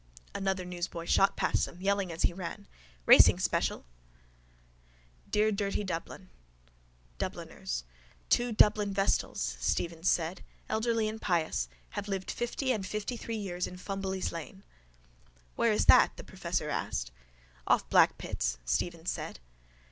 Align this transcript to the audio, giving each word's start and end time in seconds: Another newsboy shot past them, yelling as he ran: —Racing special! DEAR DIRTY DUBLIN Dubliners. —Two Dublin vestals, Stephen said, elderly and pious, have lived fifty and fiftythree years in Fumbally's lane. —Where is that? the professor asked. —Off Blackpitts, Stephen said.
Another 0.33 0.65
newsboy 0.65 1.05
shot 1.05 1.35
past 1.37 1.65
them, 1.65 1.79
yelling 1.79 2.11
as 2.11 2.23
he 2.23 2.33
ran: 2.33 2.67
—Racing 3.05 3.37
special! 3.37 3.85
DEAR 5.29 5.51
DIRTY 5.51 5.83
DUBLIN 5.83 6.29
Dubliners. 7.19 7.83
—Two 8.27 8.51
Dublin 8.51 8.95
vestals, 8.95 9.57
Stephen 9.59 10.01
said, 10.01 10.41
elderly 10.67 11.07
and 11.07 11.21
pious, 11.21 11.67
have 11.91 12.07
lived 12.07 12.31
fifty 12.31 12.71
and 12.71 12.83
fiftythree 12.83 13.37
years 13.39 13.67
in 13.67 13.77
Fumbally's 13.77 14.31
lane. 14.31 14.63
—Where 15.55 15.71
is 15.71 15.85
that? 15.85 16.17
the 16.17 16.23
professor 16.23 16.71
asked. 16.71 17.11
—Off 17.67 17.87
Blackpitts, 17.91 18.57
Stephen 18.65 19.05
said. 19.05 19.39